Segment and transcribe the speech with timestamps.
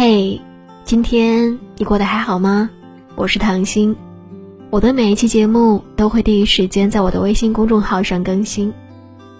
[0.00, 0.40] 嘿，
[0.84, 2.70] 今天你过得还好吗？
[3.16, 3.96] 我是唐心，
[4.70, 8.72] 我的每一期节目都会第一时间在我的微信公众号上更新。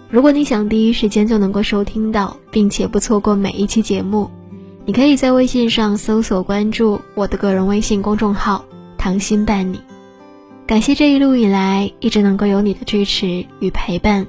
[0.09, 4.29] 如果你想第一时间就能够收听到，并且不错过每一期节目，
[4.83, 8.65] 你可以在微信上搜索关注我的个人微信公众号
[8.99, 9.79] “唐心伴你”。
[10.67, 14.27] 感谢这一路以来一直能够有你的支持与陪伴，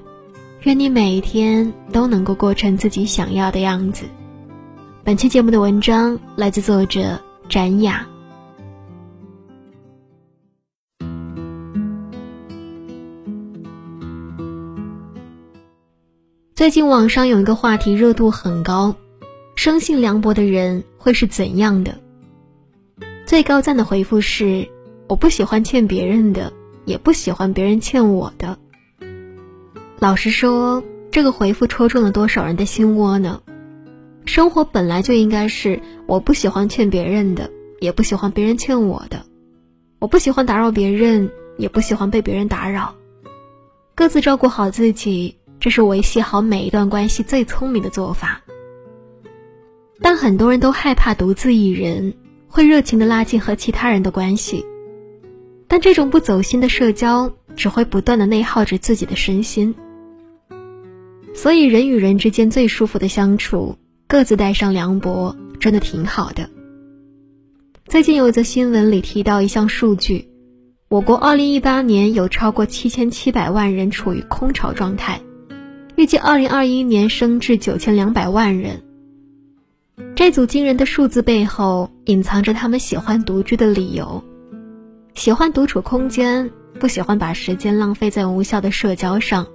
[0.62, 4.04] 愿你每一天都能够过成自己想要的样子。
[5.02, 7.18] 本期节目的文章来自作者
[7.48, 8.06] 展雅。
[16.54, 18.94] 最近网上有一个话题热度很高，
[19.56, 21.98] 生性凉薄的人会是怎样的？
[23.24, 24.68] 最高赞的回复是：
[25.08, 26.52] 我不喜欢欠别人的，
[26.84, 28.58] 也不喜欢别人欠我的。
[29.98, 33.40] 老实说，这个回复戳中了多少人的心窝呢？
[34.26, 39.24] 生活本来就应该是我不喜欢欠别人的，也不喜欢别人欠我的。
[39.98, 42.94] 我不喜欢打扰别人，也不喜欢被别人打扰。
[43.94, 48.40] 各自照顾好自己，这是维系好每一段关系最聪明的做法。
[50.00, 52.14] 但很多人都害怕独自一人，
[52.48, 54.64] 会热情的拉近和其他人的关系。
[55.68, 59.74] 但这种不走心的社交，只会不断的内耗着自己的身心。
[61.34, 63.76] 所以，人与人之间最舒服的相处。
[64.10, 66.50] 各自带上凉薄，真的挺好的。
[67.84, 70.28] 最近有一则新闻里提到一项数据，
[70.88, 75.20] 我国2018年有超过7700万人处于空巢状态，
[75.94, 78.82] 预计2021年升至9200万人。
[80.16, 84.24] 这组惊人的数字背后，隐藏着他们喜欢独居的理由：
[85.14, 86.50] 喜欢独处空间，
[86.80, 89.46] 不喜欢把时间浪费在无效的社交上，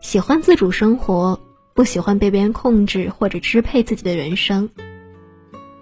[0.00, 1.40] 喜欢自主生活。
[1.74, 4.68] 不喜欢被别人控制或者支配自己的人生，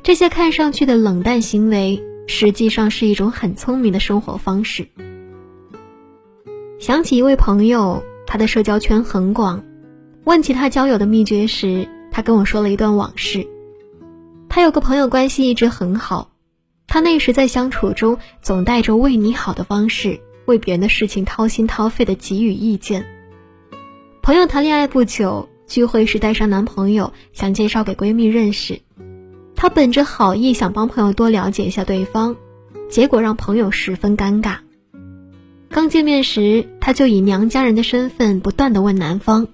[0.02, 4.88] 这些看上去的冷淡行为，实际上是一种很聪明的生活方式。
[6.78, 9.64] 想起一位朋友，他的社交圈很广，
[10.24, 13.46] 问起他交友的秘诀时，他跟我说了一段往事。
[14.48, 16.30] 他有个朋友关系一直很好，
[16.86, 23.04] 他那时在相处中总带着为你好的方式，为别人的事情掏心掏肺的给予意见。
[24.22, 25.48] 朋友谈恋爱不久。
[25.68, 28.80] 聚会时带上男朋友，想介绍给闺蜜认识。
[29.54, 32.34] 她本着好意想帮朋友多了解一下对方，
[32.88, 34.56] 结果让朋友十分尴尬。
[35.68, 39.46] 刚见面时，她就以娘家人的身份不断的问男方：“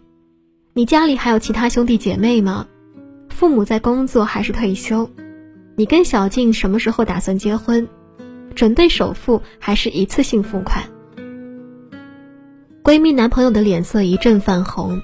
[0.72, 2.68] 你家里还有其他兄弟姐妹吗？
[3.28, 5.10] 父母在工作还是退休？
[5.74, 7.88] 你跟小静什么时候打算结婚？
[8.54, 10.84] 准备首付还是一次性付款？”
[12.84, 15.00] 闺蜜男朋友的脸色一阵泛红。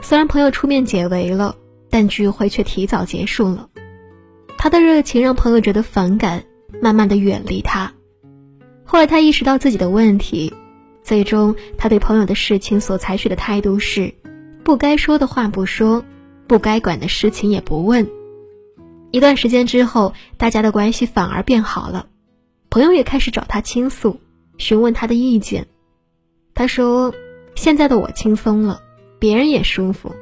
[0.00, 1.56] 虽然朋友出面解围了，
[1.90, 3.68] 但聚会却提早结束了。
[4.58, 6.44] 他的热情让朋友觉得反感，
[6.80, 7.92] 慢慢的远离他。
[8.84, 10.52] 后来他意识到自己的问题，
[11.02, 14.14] 最终他对朋友的事情所采取的态度是：
[14.62, 16.04] 不该说的话不说，
[16.46, 18.08] 不该管的事情也不问。
[19.10, 22.06] 一段时间之后，大家的关系反而变好了，
[22.70, 24.20] 朋友也开始找他倾诉，
[24.58, 25.66] 询问他的意见。
[26.54, 27.12] 他说
[27.54, 28.80] ：“现在的我轻松了。”
[29.18, 30.14] 别人也舒服，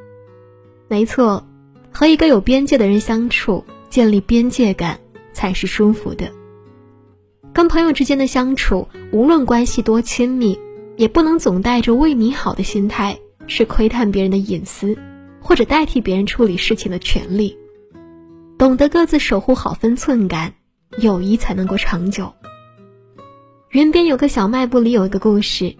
[0.88, 1.44] 没错，
[1.90, 5.00] 和一个有边界的人相处，建立边界感
[5.32, 6.30] 才是舒服的。
[7.52, 10.58] 跟朋友之间的相处，无论关系多亲密，
[10.96, 14.96] 也不能总带着为你好的心态去窥探别人的隐私，
[15.40, 17.56] 或者代替别人处理事情的权利。
[18.56, 20.54] 懂得各自守护好分寸感，
[20.98, 22.32] 友谊才能够长久。
[23.70, 25.74] 云边有个小卖部里有一个故事，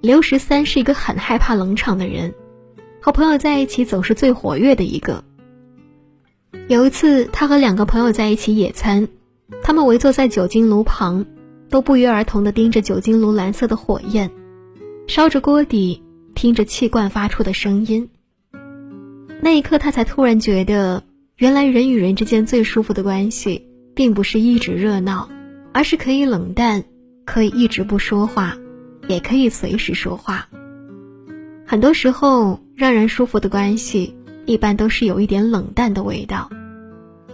[0.00, 2.32] 刘十三是一个很害怕冷场的人。
[3.04, 5.24] 和朋友在一起总是最活跃的一个。
[6.68, 9.08] 有一次，他和两个朋友在一起野餐，
[9.62, 11.26] 他们围坐在酒精炉旁，
[11.68, 14.30] 都不约而同地盯着酒精炉蓝色的火焰，
[15.06, 16.02] 烧着锅底，
[16.34, 18.08] 听着气罐发出的声音。
[19.42, 21.02] 那一刻，他才突然觉得，
[21.36, 25.28] 原来人与人之间最舒服的关系，并不是一直热闹，
[25.74, 26.82] 而是可以冷淡，
[27.26, 28.56] 可以一直不说话，
[29.08, 30.48] 也可以随时说话。
[31.66, 34.14] 很多时候，让人舒服的关系，
[34.44, 36.50] 一般都是有一点冷淡的味道。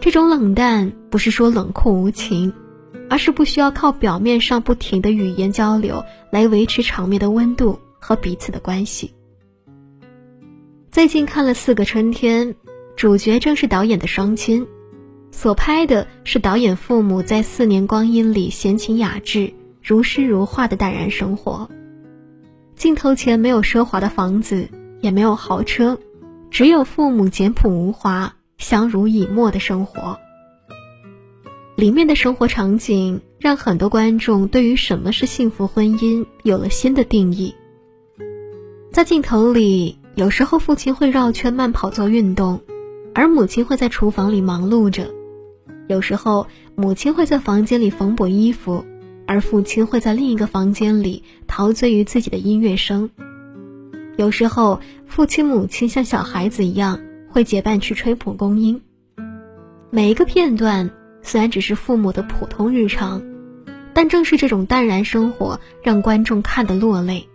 [0.01, 2.53] 这种冷淡不是说冷酷无情，
[3.11, 9.13] 而是不需要靠表面上不停的语言交流来维持场面的温度和彼此的关系。
[10.91, 12.49] 最近看了《四个春天》，
[12.97, 14.67] 主角正是导演的双亲，
[15.33, 21.69] 所拍的是导演父母在四年光阴里闲情雅致、如诗如画的淡然生活。
[22.81, 24.71] 镜头前没有奢华的房子，
[25.03, 25.99] 也没有豪车，
[26.51, 30.19] 只有父母简朴无华、相濡以沫的生活。
[31.77, 37.55] 里面的生活场景让很多观众对于什么是幸福婚姻有了新的定义。
[38.91, 42.63] 在镜头里，有时候父亲会绕圈慢跑做运动，
[43.15, 45.05] 而母亲会在厨房里忙碌着；
[45.87, 46.47] 有时候
[46.77, 48.87] 母亲会在房间里缝补衣服，
[49.31, 53.09] 而父亲会在另一个房间里陶醉于自己的音乐声；
[54.17, 58.83] 有时候父亲母亲像小孩子一样会结伴去吹蒲公英。
[59.91, 60.91] 每一个片段。
[61.23, 63.23] 虽然只是父母的普通日常，
[63.93, 67.29] 但正是这种淡然生活让观众看得落泪。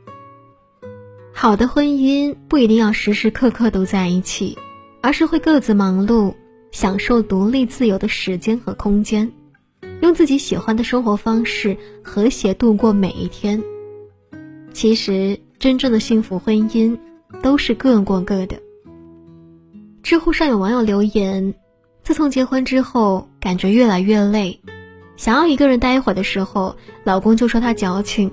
[1.32, 4.58] 好的婚姻不一定要时时刻刻都在一起，
[5.02, 6.34] 而是会各自忙碌，
[6.72, 9.32] 享受独立自由的时间和空间，
[10.02, 13.62] 用自己喜欢的生活方式和谐度过每一天。
[14.74, 16.98] 其实，真正的幸福婚姻
[17.42, 18.60] 都是各过各的。
[20.04, 21.54] 知乎上有网友留言。
[22.04, 24.62] 自从结婚之后，感觉越来越累，
[25.18, 28.32] 想要一个人待一会儿的时候，老公就说她矫情，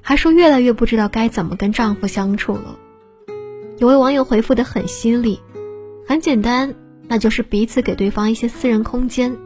[0.00, 2.78] 还说越来越不知道该怎么跟丈夫相处了。
[3.78, 5.40] 有位网友回复的很犀利，
[6.06, 6.72] 很简单，
[7.08, 9.36] 那就是彼此给对方一些私人空间，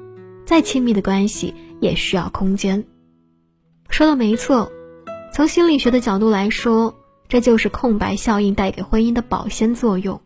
[0.45, 2.85] 再亲密的关系也需要空间。
[3.89, 4.71] 说的没错，
[5.33, 6.95] 从心理学的角度来说，
[7.29, 10.21] 这就是空白效应带给婚姻的保鲜作用。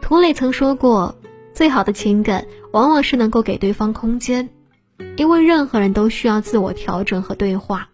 [0.00, 1.14] 涂磊曾说过。
[1.54, 4.48] 最好的情感往往是能够给对方空间，
[5.16, 7.88] 因为任何人都需要自我调整和对话。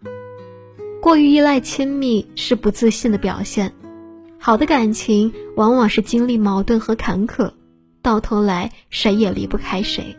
[1.01, 3.73] 过于依赖亲密是不自信的表现。
[4.37, 7.51] 好的感情往往是经历矛盾和坎坷，
[8.03, 10.15] 到头来谁也离不开谁。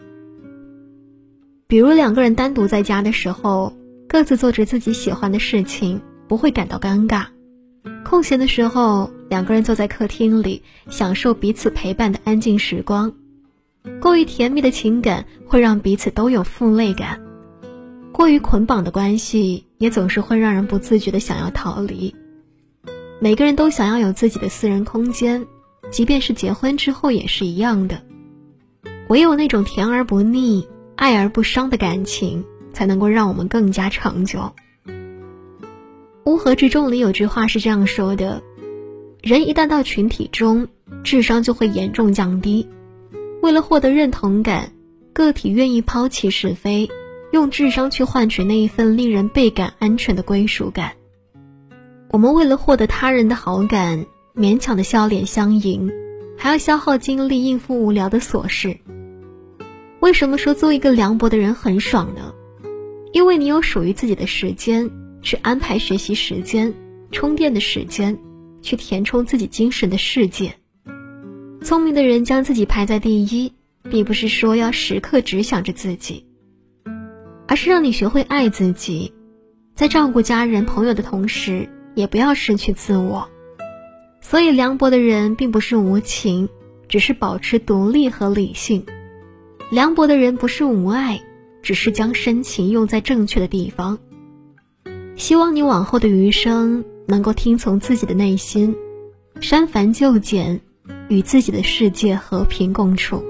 [1.68, 3.72] 比如两个人单独在家的时候，
[4.08, 7.26] 各自做着自己喜欢的事情，不会感到尴尬。
[8.04, 13.12] 空闲的时候，两个人坐在客厅里，享受彼此陪伴的安静时光。
[14.00, 17.20] 过于甜蜜的情感会让彼此都有负累感，
[18.12, 22.14] 过于捆绑的关系也总是会让人不自觉的想要逃离。
[23.18, 25.44] 每个人都想要有自己的私人空间，
[25.90, 28.00] 即便是结婚之后也是一样的。
[29.08, 30.66] 唯有那种甜而不腻、
[30.96, 34.52] 爱而不伤的感情，才能够让我们更加长久。
[36.24, 38.42] 乌合之众里有句话是这样说的：
[39.22, 40.66] 人一旦到群体中，
[41.04, 42.66] 智商就会严重降低。
[43.42, 44.72] 为了获得认同感，
[45.12, 46.88] 个体愿意抛弃是非，
[47.30, 50.92] 用智商去换取那一份令人倍感安全的归属感。
[52.10, 55.92] 我们为了获得他人的好感，勉强的笑脸相迎，
[56.36, 58.76] 还要消耗精力应付无聊的琐事。
[60.06, 62.32] 为什么说做一个凉薄的人很爽呢？
[63.12, 64.88] 因为你有属于自己的时间，
[65.20, 66.72] 去安排学习时间、
[67.10, 68.16] 充电的时间，
[68.62, 70.54] 去填充自己精神的世界。
[71.60, 73.52] 聪明的人将自己排在第一，
[73.90, 76.24] 并不是说要时刻只想着自己，
[77.48, 79.12] 而是让你学会爱自己，
[79.74, 83.28] 在照顾家人朋友的同时，也不要失去自我。
[84.20, 86.48] 所以，凉薄的人并不是无情，
[86.86, 88.82] 只是保持独立和理性；
[89.70, 91.20] 凉薄的人不是无爱，
[91.62, 93.98] 只是将深情用在正确的地方。
[95.16, 98.74] 希望你往后的余生能够听从自己的内心，
[99.40, 100.60] 删繁就简。
[101.08, 103.22] 与自己的世界和平共处。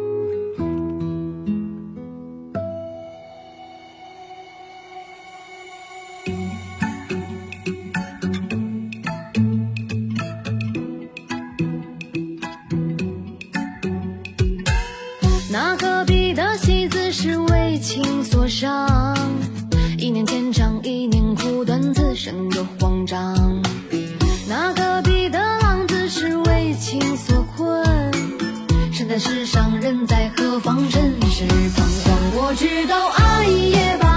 [15.53, 16.16] 那隔壁
[17.19, 19.17] 是为情所伤，
[19.97, 23.35] 一念天长，一念苦短，此生多慌张。
[24.47, 27.83] 那隔壁的浪子是为情所困。
[28.93, 30.77] 身在世上，人在何方？
[30.91, 34.16] 尘世彷徨，我知道爱也罢，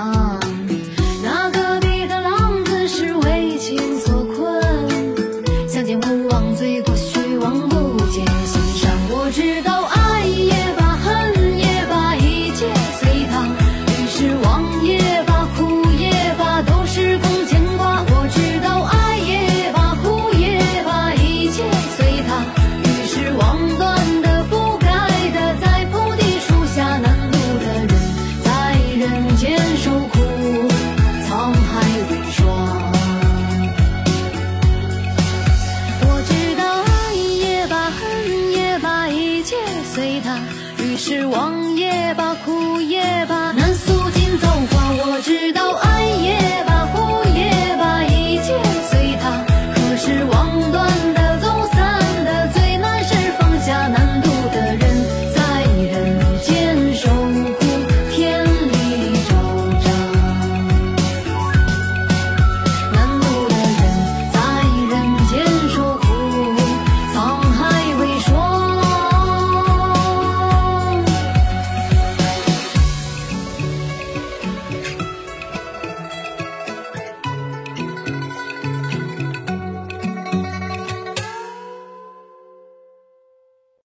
[0.00, 0.39] down